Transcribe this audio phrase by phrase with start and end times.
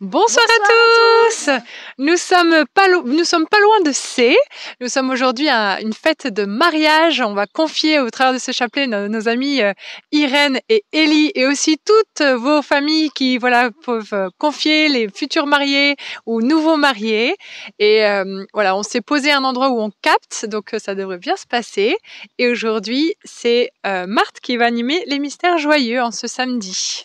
[0.00, 1.50] Bonsoir, à, tous.
[1.98, 4.34] Nous sommes pas nous sommes pas loin de C.
[4.80, 7.20] Nous sommes aujourd'hui à une fête de mariage.
[7.20, 9.74] On va confier au travers de ce chapelet nos, amis euh,
[10.10, 15.46] Irène et Ellie et aussi toutes vos familles qui voilà peuvent euh, confier les futurs
[15.46, 17.36] mariés ou nouveaux mariés.
[17.78, 21.36] Et euh, voilà, on s'est posé un endroit où on capte, donc ça devrait bien
[21.36, 21.94] se passer.
[22.38, 27.04] Et aujourd'hui, c'est Marthe qui va animer les mystères joyeux en ce samedi.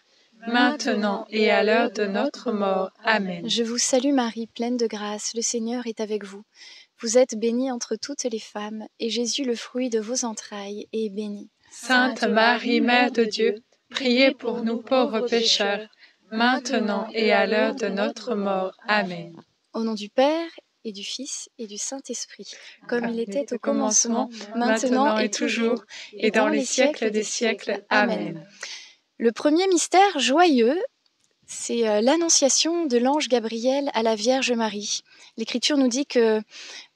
[0.47, 2.91] maintenant et à l'heure de notre mort.
[3.03, 3.47] Amen.
[3.47, 6.43] Je vous salue Marie, pleine de grâce, le Seigneur est avec vous.
[6.99, 11.09] Vous êtes bénie entre toutes les femmes, et Jésus, le fruit de vos entrailles, est
[11.09, 11.49] béni.
[11.71, 13.55] Sainte Marie, Mère de Dieu,
[13.89, 15.87] priez pour nous pauvres pécheurs,
[16.31, 18.77] maintenant et à l'heure de notre mort.
[18.87, 19.35] Amen.
[19.73, 20.49] Au nom du Père
[20.83, 22.51] et du Fils et du Saint-Esprit,
[22.87, 27.83] comme il était au commencement, maintenant et toujours, et dans les siècles des siècles.
[27.89, 28.45] Amen.
[29.21, 30.81] Le premier mystère joyeux,
[31.45, 35.01] c'est euh, l'annonciation de l'ange Gabriel à la Vierge Marie.
[35.37, 36.41] L'Écriture nous dit que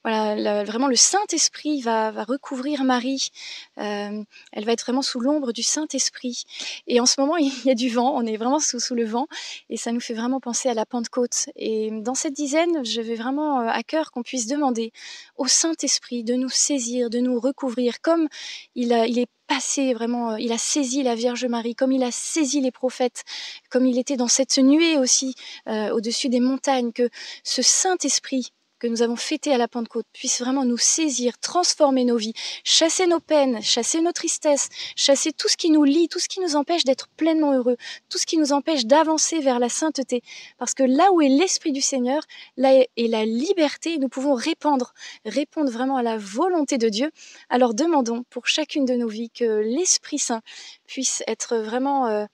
[0.06, 3.30] voilà, vraiment le Saint-Esprit va, recouvrir Marie.
[3.78, 4.22] Euh,
[4.52, 6.44] elle va être vraiment sous l'ombre du Saint-Esprit.
[6.86, 9.26] Et en ce moment, il y a du vent, on est vraiment sous, le vent,
[9.68, 11.46] et ça nous fait vraiment penser à la Pentecôte.
[11.56, 14.92] Et dans cette dizaine, je vais vraiment euh, à cœur qu'on puisse demander
[15.38, 18.28] au Saint-Esprit de nous saisir, de nous recouvrir, comme
[18.76, 22.60] il est passé vraiment, euh, il a saisi la Vierge Marie, comme il a saisi
[22.60, 23.24] les prophètes,
[23.70, 25.34] comme il était dans cette nuée aussi
[25.66, 27.10] au-dessus des montagnes, que
[27.42, 32.16] ce Saint-Esprit que nous avons fêté à la Pentecôte puisse vraiment nous saisir, transformer nos
[32.16, 36.28] vies, chasser nos peines, chasser nos tristesses, chasser tout ce qui nous lie, tout ce
[36.28, 37.76] qui nous empêche d'être pleinement heureux,
[38.08, 40.22] tout ce qui nous empêche d'avancer vers la sainteté.
[40.58, 42.22] Parce que là où est l'Esprit du Seigneur,
[42.56, 44.92] là est la liberté, nous pouvons répandre,
[45.24, 47.10] répondre vraiment à la volonté de Dieu.
[47.48, 50.42] Alors demandons pour chacune de nos vies que l'Esprit Saint
[50.86, 52.26] puisse être vraiment euh,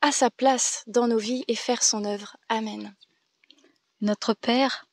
[0.00, 2.36] à sa place dans nos vies et faire son œuvre.
[2.48, 2.94] Amen.
[4.00, 4.86] Notre Père,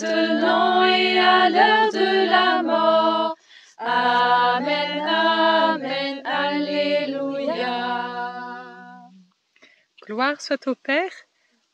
[0.00, 3.36] maintenant et à l'heure de la mort.
[3.78, 7.72] Amen, Amen, Alléluia.
[10.06, 11.10] Gloire soit au Père,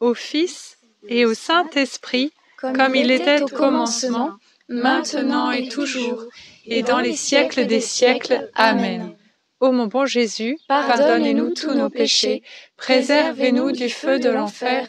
[0.01, 0.79] au Fils
[1.09, 4.33] et au Saint-Esprit, comme, il était au commencement,
[4.69, 6.25] maintenant et toujours,
[6.67, 8.51] et dans les siècles des siècles.
[8.55, 9.15] Amen.
[9.61, 12.43] Ô mon bon Jésus, pardonnez-nous tous nos péchés,
[12.77, 14.87] préservez-nous du feu de l'enfer,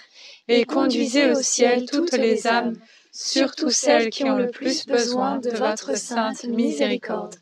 [0.47, 2.75] et conduisez au ciel toutes les âmes,
[3.11, 7.35] surtout celles qui ont le plus besoin de votre sainte miséricorde.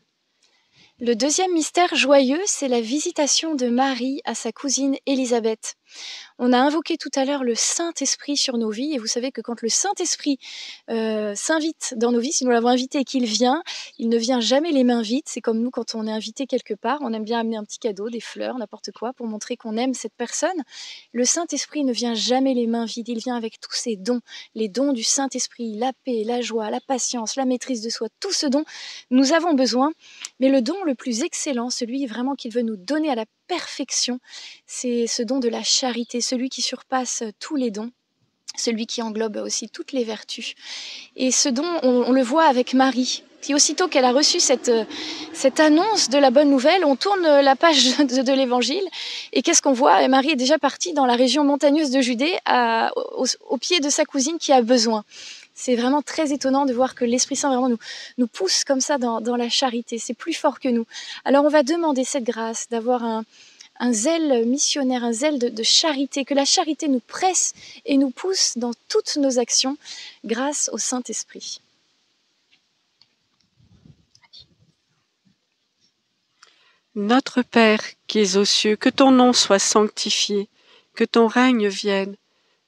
[1.00, 5.77] Le deuxième mystère joyeux, c'est la visitation de Marie à sa cousine Élisabeth.
[6.38, 9.40] On a invoqué tout à l'heure le Saint-Esprit sur nos vies, et vous savez que
[9.40, 10.38] quand le Saint-Esprit
[10.90, 13.62] euh, s'invite dans nos vies, si nous l'avons invité et qu'il vient,
[13.98, 15.24] il ne vient jamais les mains vides.
[15.26, 17.78] C'est comme nous quand on est invité quelque part, on aime bien amener un petit
[17.78, 20.62] cadeau, des fleurs, n'importe quoi, pour montrer qu'on aime cette personne.
[21.12, 24.20] Le Saint-Esprit ne vient jamais les mains vides, il vient avec tous ses dons,
[24.54, 28.32] les dons du Saint-Esprit, la paix, la joie, la patience, la maîtrise de soi, tout
[28.32, 28.64] ce dont
[29.10, 29.92] nous avons besoin.
[30.40, 34.20] Mais le don le plus excellent, celui vraiment qu'il veut nous donner à la perfection,
[34.66, 37.90] c'est ce don de la charité, celui qui surpasse tous les dons
[38.56, 40.54] celui qui englobe aussi toutes les vertus.
[41.16, 43.22] Et ce don, on, le voit avec Marie.
[43.40, 44.72] Puis aussitôt qu'elle a reçu cette,
[45.32, 48.82] cette annonce de la bonne nouvelle, on tourne la page de, l'évangile.
[49.32, 50.06] Et qu'est-ce qu'on voit?
[50.08, 52.36] Marie est déjà partie dans la région montagneuse de Judée,
[53.48, 55.04] au, pied de sa cousine qui a besoin.
[55.60, 57.76] C'est vraiment très étonnant de voir que l'Esprit Saint vraiment
[58.16, 59.98] nous, pousse comme ça dans, la charité.
[59.98, 60.86] C'est plus fort que nous.
[61.24, 63.24] Alors on va demander cette grâce d'avoir un,
[63.80, 67.54] un zèle missionnaire, un zèle de, charité, que la charité nous presse
[67.86, 69.76] et nous pousse dans toutes nos actions
[70.24, 71.60] grâce au Saint-Esprit.
[76.94, 80.48] Notre Père qui es aux cieux, que ton nom soit sanctifié,
[80.94, 82.14] que ton règne vienne,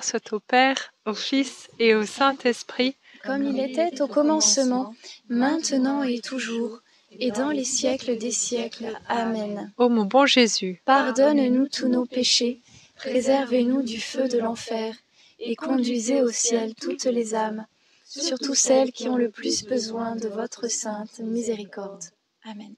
[0.00, 4.94] Gloire soit au Père, au Fils et au Saint-Esprit, comme il était au commencement,
[5.28, 6.80] maintenant et toujours,
[7.18, 8.98] et dans les siècles des siècles.
[9.08, 9.70] Amen.
[9.76, 12.62] Ô mon bon Jésus, pardonne-nous tous nos péchés,
[12.96, 14.94] préservez-nous du feu de l'enfer,
[15.38, 17.66] et conduisez au ciel toutes les âmes
[18.06, 22.04] surtout celles qui ont le plus besoin de votre sainte miséricorde.
[22.44, 22.74] Amen.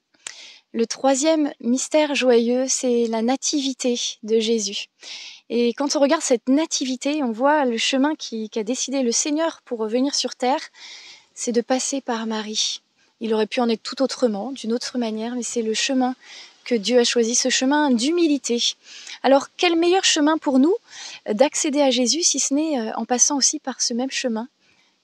[0.75, 4.87] Le troisième mystère joyeux, c'est la nativité de Jésus.
[5.55, 9.81] Et quand on regarde cette nativité, on voit le chemin qu'a décidé le Seigneur pour
[9.81, 10.63] revenir sur terre,
[11.35, 12.81] c'est de passer par Marie.
[13.21, 16.15] Il aurait pu en être tout autrement, d'une autre manière, mais c'est le chemin
[16.65, 18.63] que Dieu a choisi, ce chemin d'humilité.
[19.23, 20.75] Alors quel meilleur chemin pour nous
[21.31, 24.49] d'accéder à Jésus si ce n'est euh, en passant aussi par ce même chemin?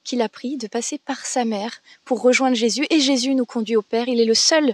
[0.09, 3.75] Qu'il a pris de passer par sa mère pour rejoindre Jésus et Jésus nous conduit
[3.75, 4.07] au Père.
[4.07, 4.73] Il est le seul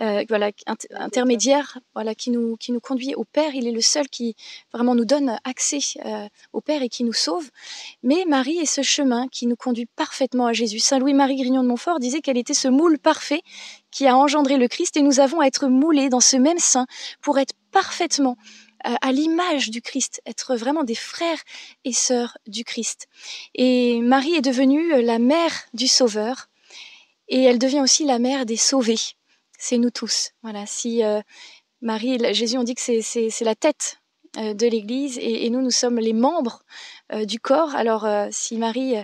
[0.00, 0.52] euh, voilà,
[0.92, 3.54] intermédiaire voilà, qui, nous, qui nous conduit au Père.
[3.54, 4.36] Il est le seul qui
[4.72, 7.50] vraiment nous donne accès euh, au Père et qui nous sauve.
[8.02, 10.78] Mais Marie est ce chemin qui nous conduit parfaitement à Jésus.
[10.78, 13.42] Saint Louis-Marie Grignon de Montfort disait qu'elle était ce moule parfait
[13.90, 16.86] qui a engendré le Christ et nous avons à être moulés dans ce même sein
[17.20, 18.38] pour être parfaitement
[18.84, 21.40] à l'image du Christ, être vraiment des frères
[21.84, 23.08] et sœurs du Christ.
[23.54, 26.48] Et Marie est devenue euh, la mère du Sauveur
[27.28, 29.00] et elle devient aussi la mère des sauvés.
[29.58, 30.30] C'est nous tous.
[30.42, 30.66] Voilà.
[30.66, 31.20] Si euh,
[31.80, 33.98] Marie, Jésus, on dit que c'est la tête
[34.36, 36.62] euh, de l'Église et, nous, nous sommes les membres
[37.24, 37.74] du corps.
[37.74, 38.94] Alors, si Marie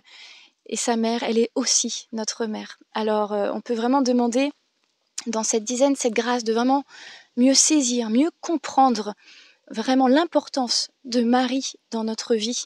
[0.66, 2.78] est sa mère, elle est aussi notre mère.
[2.94, 4.50] Alors, on peut vraiment demander
[5.26, 6.84] dans cette dizaine cette grâce de vraiment
[7.36, 9.14] mieux saisir, mieux comprendre
[9.70, 12.64] vraiment l'importance de Marie dans notre vie.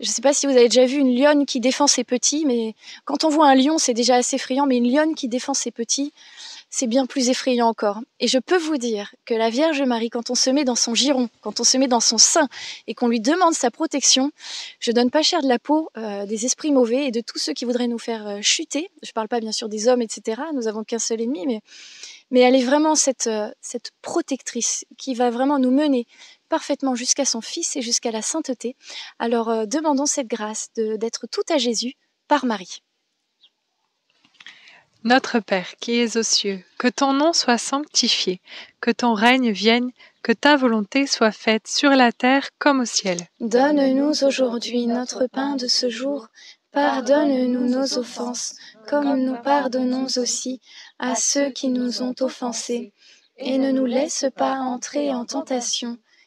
[0.00, 2.44] Je ne sais pas si vous avez déjà vu une lionne qui défend ses petits,
[2.44, 2.74] mais
[3.04, 5.70] quand on voit un lion, c'est déjà assez effrayant, mais une lionne qui défend ses
[5.70, 6.12] petits,
[6.68, 8.00] c'est bien plus effrayant encore.
[8.20, 10.94] Et je peux vous dire que la Vierge Marie, quand on se met dans son
[10.94, 12.48] giron, quand on se met dans son sein
[12.86, 14.30] et qu'on lui demande sa protection,
[14.80, 17.52] je donne pas cher de la peau euh, des esprits mauvais et de tous ceux
[17.52, 18.90] qui voudraient nous faire euh, chuter.
[19.02, 20.42] Je parle pas bien sûr des hommes, etc.
[20.54, 21.60] Nous avons qu'un seul ennemi, mais,
[22.30, 26.06] mais elle est vraiment cette, euh, cette protectrice qui va vraiment nous mener
[26.48, 28.76] parfaitement jusqu'à son Fils et jusqu'à la sainteté.
[29.18, 31.94] Alors demandons cette grâce d'être tout à Jésus
[32.28, 32.82] par Marie.
[35.04, 38.40] Notre Père qui es aux cieux, que ton nom soit sanctifié,
[38.80, 39.92] que ton règne vienne,
[40.24, 43.18] que ta volonté soit faite sur la terre comme au ciel.
[43.38, 46.26] Donne-nous aujourd'hui notre pain de ce jour.
[46.72, 48.56] Pardonne-nous nos offenses,
[48.88, 50.60] comme nous pardonnons aussi
[50.98, 52.92] à ceux qui nous ont offensés.
[53.38, 55.98] Et ne nous laisse pas entrer en tentation,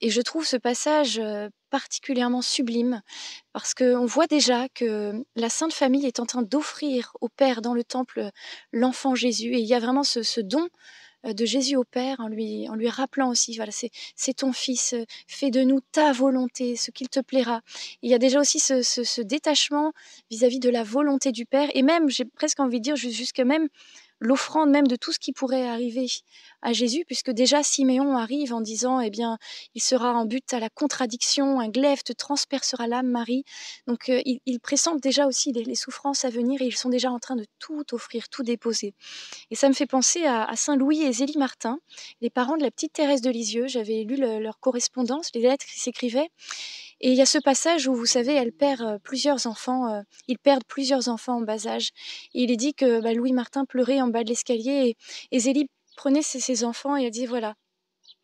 [0.00, 1.20] Et je trouve ce passage
[1.70, 3.02] particulièrement sublime
[3.52, 7.74] parce qu'on voit déjà que la Sainte Famille est en train d'offrir au Père dans
[7.74, 8.30] le temple
[8.72, 10.68] l'enfant Jésus et il y a vraiment ce, don
[11.24, 14.94] de Jésus au Père en lui, en lui rappelant aussi, voilà, c'est ton Fils,
[15.26, 17.60] fais de nous ta volonté, ce qu'il te plaira.
[18.02, 19.92] Il y a déjà aussi ce, détachement
[20.30, 23.68] vis-à-vis de la volonté du Père et même, j'ai presque envie de dire, jusque même
[24.20, 26.06] l'offrande même de tout ce qui pourrait arriver
[26.62, 29.38] à Jésus, puisque déjà Siméon arrive en disant, eh bien,
[29.74, 33.44] il sera en but à la contradiction, un glaive te transpercera l'âme, Marie.
[33.86, 37.18] Donc, euh, il, pressent déjà aussi les, souffrances à venir et ils sont déjà en
[37.18, 38.94] train de tout offrir, tout déposer.
[39.50, 41.78] Et ça me fait penser à, Saint Louis et Zélie Martin,
[42.20, 43.68] les parents de la petite Thérèse de Lisieux.
[43.68, 46.30] J'avais lu leur correspondance, les lettres qui s'écrivaient.
[47.00, 50.64] Et il y a ce passage où, vous savez, elle perd plusieurs enfants, ils perdent
[50.66, 51.90] plusieurs enfants en bas âge.
[52.34, 54.96] Il est dit que bah, Louis Martin pleurait en bas de l'escalier
[55.30, 57.54] et, Zélie prenait ses, enfants et elle dit voilà,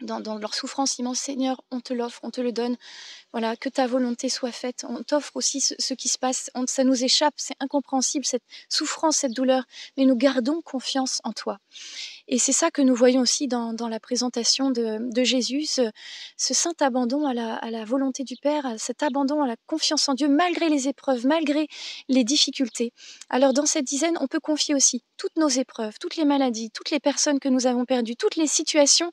[0.01, 2.77] dans, leur souffrance immense, Seigneur, on te l'offre, on te le donne.
[3.33, 4.85] Voilà, que ta volonté soit faite.
[4.89, 6.51] On t'offre aussi ce, qui se passe.
[6.67, 9.65] ça nous échappe, c'est incompréhensible, cette souffrance, cette douleur,
[9.97, 11.59] mais nous gardons confiance en toi.
[12.27, 15.91] Et c'est ça que nous voyons aussi dans, la présentation de, Jésus, ce,
[16.37, 20.71] saint abandon à la, volonté du Père, cet abandon à la confiance en Dieu, malgré
[20.71, 21.69] les épreuves, malgré
[22.09, 22.93] les difficultés.
[23.29, 26.91] Alors dans cette dizaine, on peut confier aussi toutes nos épreuves, toutes les maladies, toutes
[26.91, 29.13] les personnes que nous avons perdues, toutes les situations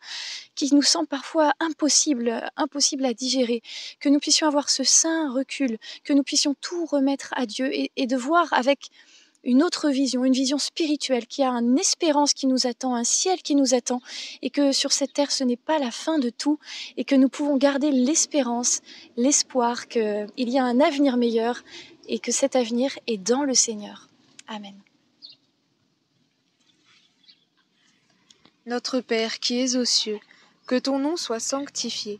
[0.55, 3.61] qui nous semblent parfois impossibles, impossibles à digérer,
[3.99, 7.91] que nous puissions avoir ce saint recul, que nous puissions tout remettre à Dieu et,
[7.97, 8.89] et de voir avec
[9.43, 13.41] une autre vision, une vision spirituelle qui a une espérance qui nous attend, un ciel
[13.41, 14.01] qui nous attend,
[14.41, 16.59] et que sur cette terre ce n'est pas la fin de tout,
[16.97, 18.81] et que nous pouvons garder l'espérance,
[19.17, 21.63] l'espoir qu'il y a un avenir meilleur,
[22.07, 24.09] et que cet avenir est dans le Seigneur.
[24.47, 24.75] Amen.
[28.65, 30.19] Notre Père qui es aux cieux,
[30.67, 32.19] que ton nom soit sanctifié,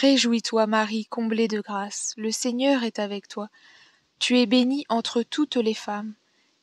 [0.00, 3.48] Réjouis-toi Marie, comblée de grâce, le Seigneur est avec toi.
[4.18, 6.14] Tu es bénie entre toutes les femmes,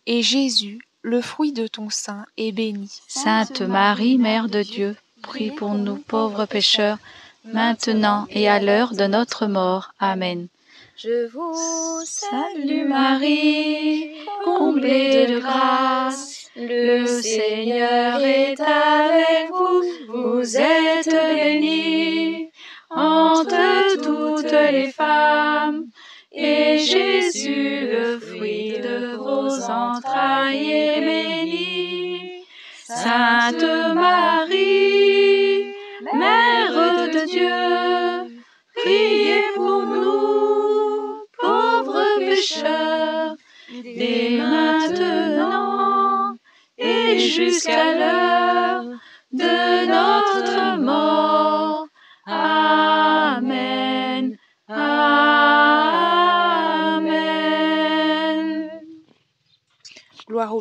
[0.07, 2.89] et Jésus, le fruit de ton sein, est béni.
[3.07, 6.97] Sainte Marie, Mère de Dieu, prie pour nous pauvres pécheurs,
[7.43, 9.93] maintenant et à l'heure de notre mort.
[9.99, 10.47] Amen.
[10.95, 16.49] Je vous salue Marie, comblée de grâce.
[16.55, 22.46] Le Seigneur est avec vous, vous êtes bénie
[22.97, 25.85] entre toutes les femmes.
[26.31, 32.43] Et Jésus, le fruit de vos entrailles, est béni.
[32.83, 35.65] Sainte Marie,
[36.13, 38.37] Mère de Dieu,
[38.75, 43.35] priez pour nous, pauvres pécheurs,
[43.83, 46.35] dès maintenant
[46.77, 48.85] et jusqu'à l'heure
[49.31, 51.56] de notre mort.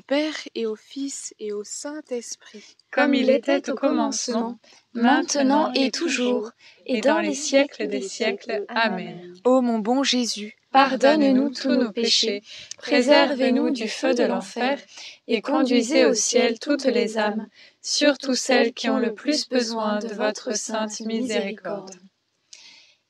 [0.06, 2.76] Père et au Fils et au Saint-Esprit.
[2.92, 4.56] Comme il était au commencement,
[4.92, 6.52] maintenant et toujours,
[6.86, 8.64] et dans les siècles des siècles.
[8.68, 9.34] Amen.
[9.44, 12.42] Ô mon bon Jésus, Pardonne-nous tous nos péchés,
[12.76, 14.78] préservez-nous du feu de l'enfer,
[15.26, 17.48] et conduisez au ciel toutes les âmes,
[17.80, 21.96] surtout celles qui ont le plus besoin de votre sainte miséricorde.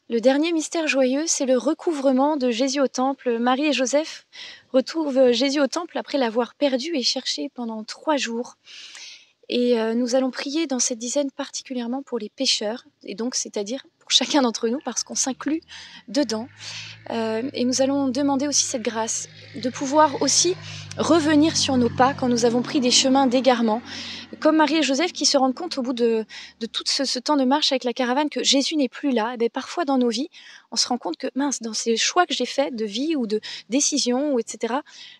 [0.08, 3.40] Le dernier mystère joyeux, c'est le recouvrement de Jésus au temple.
[3.40, 4.24] Marie et Joseph
[4.76, 8.56] retrouvent Jésus au temple après l'avoir perdu et cherché pendant trois jours.
[9.48, 13.86] Et euh, nous allons prier dans cette dizaine particulièrement pour les pécheurs, et donc c'est-à-dire
[13.98, 15.62] pour chacun d'entre nous, parce qu'on s'inclut
[16.08, 16.48] dedans.
[17.10, 20.54] Euh, et nous allons demander aussi cette grâce de pouvoir aussi
[20.98, 23.82] revenir sur nos pas quand nous avons pris des chemins d'égarement,
[24.40, 26.24] comme Marie et Joseph qui se rendent compte au bout de,
[26.60, 29.34] de tout ce, ce temps de marche avec la caravane que Jésus n'est plus là.
[29.34, 30.28] Et bien, parfois dans nos vies,
[30.70, 33.26] on se rend compte que mince, dans ces choix que j'ai faits de vie ou
[33.26, 34.74] de décision ou etc.,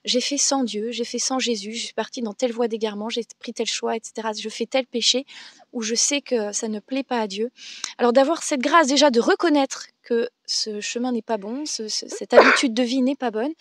[0.04, 3.08] j'ai fait sans Dieu, j'ai fait sans Jésus, je suis partie dans telle voie d'égarement,
[3.08, 4.28] j'ai pris tel choix, etc.
[4.38, 5.24] Je fais tel péché
[5.72, 7.50] où je sais que ça ne plaît pas à Dieu.
[7.98, 12.08] Alors d'avoir cette grâce déjà de reconnaître que ce chemin n'est pas bon, ce- ce-
[12.08, 13.52] cette habitude de vie n'est pas bonne,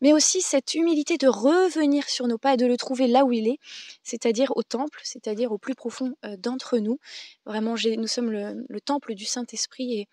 [0.00, 3.32] mais aussi cette humilité de revenir sur nos pas et de le trouver là où
[3.32, 3.58] il est,
[4.02, 6.98] c'est-à-dire au temple, c'est-à-dire au plus profond euh, d'entre nous.
[7.46, 10.08] Vraiment, nous sommes le, le temple du Saint-Esprit et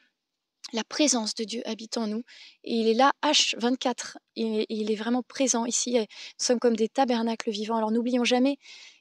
[0.74, 2.22] la présence de Dieu habite en nous.
[2.64, 4.18] Et il est là, H24.
[4.36, 5.98] Il, il est vraiment présent ici.
[5.98, 7.78] et Nous sommes comme des tabernacles vivants.
[7.78, 8.58] Alors n'oublions jamais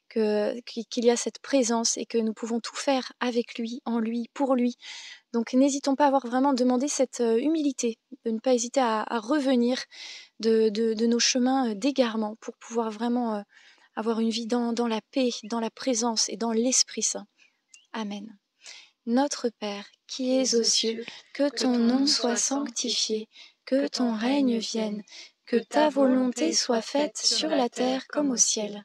[0.09, 0.59] que-
[0.91, 4.29] qu'il y a cette présence et que nous pouvons tout faire avec lui, en lui,
[4.35, 4.77] pour lui.
[5.33, 9.03] Donc n'hésitons pas à avoir vraiment demandé cette euh, humilité, de ne pas hésiter à,
[9.03, 9.83] à revenir
[10.41, 13.43] de, de- de nos chemins euh, d'égarement pour pouvoir vraiment euh,
[13.95, 17.27] avoir une vie dans, dans la paix, dans la présence et dans l'Esprit Saint.
[17.93, 18.39] Amen.
[19.07, 23.29] Notre Père, qui es aux cieux, que ton nom soit sanctifié,
[23.65, 25.03] que ton règne vienne,
[25.47, 28.85] que ta volonté soit faite sur la terre comme au ciel.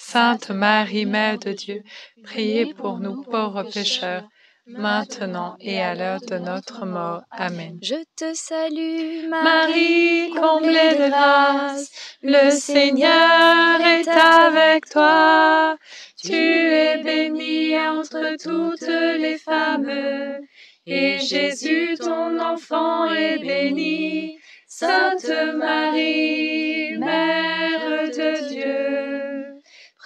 [0.00, 1.82] Sainte Marie, Mère de Dieu,
[2.22, 4.22] priez pour nous pauvres pécheurs,
[4.64, 7.22] maintenant et à l'heure de notre mort.
[7.32, 7.78] Amen.
[7.82, 11.90] Je te salue, Marie, comblée de grâce,
[12.22, 15.76] le Seigneur est avec toi.
[16.16, 19.90] Tu es bénie entre toutes les femmes,
[20.86, 24.38] et Jésus, ton enfant, est béni.
[24.68, 29.27] Sainte Marie, Mère de Dieu,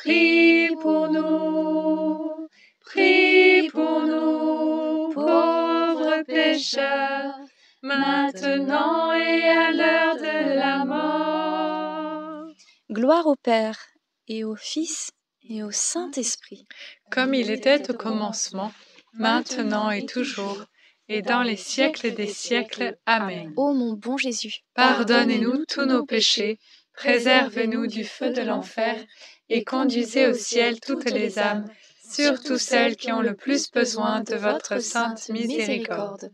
[0.03, 2.49] prie pour nous,
[2.81, 7.37] prie pour nous, pauvres pécheurs,
[7.83, 12.53] maintenant et à l'heure de la mort.
[12.91, 13.79] Gloire au Père
[14.27, 15.13] et au Fils
[15.49, 16.67] et au Saint-Esprit.
[17.13, 18.73] Comme il était au commencement,
[19.13, 20.65] maintenant et toujours,
[21.09, 22.97] et dans les siècles des siècles.
[23.07, 23.53] Amen.
[23.57, 26.59] Ô mon bon Jésus, pardonnez-nous tous nos péchés,
[26.95, 28.97] préservez-nous du feu de l'enfer,
[29.53, 31.67] et conduisez au ciel toutes les âmes,
[32.11, 36.31] surtout celles qui ont le plus besoin de votre sainte miséricorde.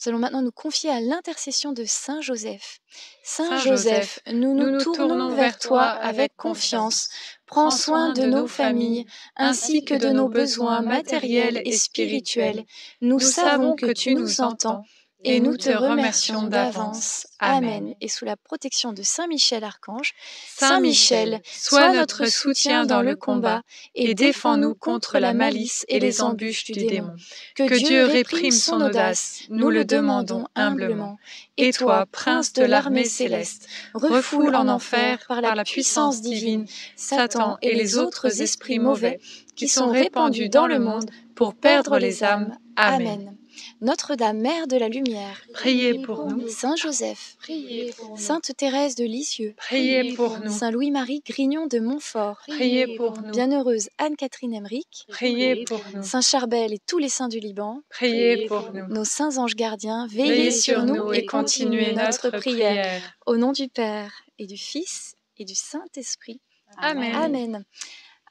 [0.00, 2.80] Nous allons maintenant nous confier à l'intercession de Saint Joseph.
[3.22, 7.08] Saint, Joseph, nous nous, tournons vers toi avec confiance.
[7.46, 9.06] Prends soin de nos familles
[9.36, 12.64] ainsi que de nos besoins matériels et spirituels.
[13.02, 14.82] Nous savons que tu nous entends
[15.24, 17.26] et nous te remercions d'avance.
[17.38, 17.94] Amen.
[18.00, 20.12] Et sous la protection de Saint Michel Archange,
[20.46, 23.62] Saint Michel, sois notre soutien dans le combat
[23.94, 27.14] et défends-nous contre la malice et les embûches du démon.
[27.56, 31.18] Que Dieu réprime son audace, nous le demandons humblement.
[31.56, 37.74] Et toi, prince de l'armée céleste, refoule en enfer par la puissance divine Satan et
[37.74, 39.20] les autres esprits mauvais
[39.56, 42.56] qui sont répandus dans le monde pour perdre les âmes.
[42.76, 43.36] Amen.
[43.80, 46.48] Notre-Dame, Mère de la Lumière, priez pour nous.
[46.48, 48.16] Saint Joseph, priez pour nous.
[48.16, 50.50] Sainte Thérèse de Lisieux, priez pour nous.
[50.50, 53.30] Saint Louis-Marie Grignon de Montfort, priez pour nous.
[53.30, 56.02] Bienheureuse Anne-Catherine Emmerich, priez pour nous.
[56.02, 58.86] Saint Charbel et tous les saints du Liban, priez pour nous.
[58.88, 63.02] Nos saints anges gardiens, veillez, sur nous et continuez notre prière.
[63.26, 66.40] Au nom du Père et du Fils et du Saint-Esprit.
[66.78, 67.14] Amen.
[67.14, 67.64] Amen.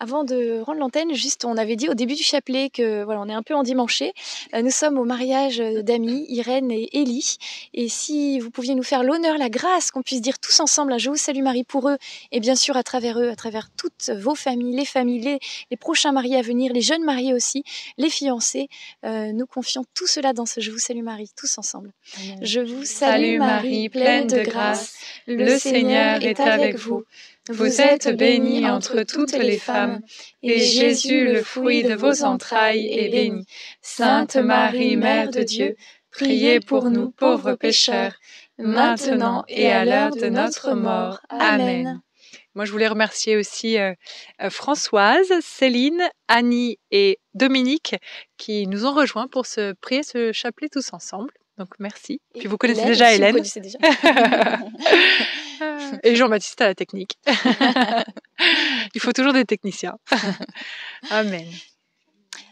[0.04, 3.30] Avant de rendre l'antenne, juste, on avait dit au début du chapelet que voilà, on
[3.30, 4.12] est un peu endimanché.
[4.54, 7.38] Euh, nous sommes au mariage d'amis, Irène et Élie.
[7.74, 10.98] Et si vous pouviez nous faire l'honneur, la grâce, qu'on puisse dire tous ensemble un
[10.98, 11.96] Je vous salue Marie pour eux,
[12.34, 15.40] et bien sûr à travers eux, à travers toutes vos familles, les familles,
[15.72, 17.64] les, prochains mariés à venir, les jeunes mariés aussi,
[17.98, 18.68] les fiancés,
[19.06, 21.94] euh, nous confions tout cela dans ce Je vous salue Marie, tous ensemble.
[22.42, 27.06] Je vous salue Marie, pleine de grâce, le Seigneur est avec vous.
[27.50, 30.00] Vous êtes bénie entre toutes les femmes,
[30.42, 33.46] et Jésus, le fruit de vos entrailles, est béni.
[33.82, 35.76] Sainte Marie, Mère de Dieu,
[36.10, 38.14] priez pour nous pauvres pécheurs,
[38.58, 41.20] maintenant et à l'heure de notre mort.
[41.30, 42.02] Amen.
[42.56, 43.94] Moi, je voulais remercier aussi euh,
[44.42, 47.96] euh, Françoise, Céline, Annie et Dominique
[48.38, 51.34] qui nous ont rejoints pour se prier ce chapelet tous ensemble.
[51.58, 52.22] Donc merci.
[52.36, 53.36] Et Puis vous connaissez déjà Hélène.
[53.36, 53.80] Vous déjà.
[56.04, 57.18] Et Jean-Baptiste à la technique.
[58.96, 59.98] Il faut toujours des techniciens.
[61.10, 61.46] Amen.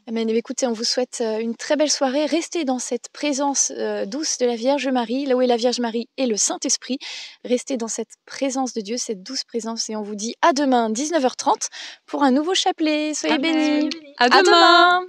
[0.08, 0.30] Amen.
[0.30, 2.26] Et écoutez, on vous souhaite euh, une très belle soirée.
[2.26, 5.80] Restez dans cette présence euh, douce de la Vierge Marie, là où est la Vierge
[5.80, 6.97] Marie et le Saint-Esprit.
[7.45, 9.89] Restez dans cette présence de Dieu, cette douce présence.
[9.89, 11.68] Et on vous dit à demain, 19h30,
[12.08, 13.14] pour un nouveau chapelet.
[13.14, 13.89] Soyez bénis.
[14.18, 15.06] À demain.